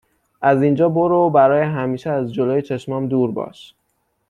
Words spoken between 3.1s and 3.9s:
باش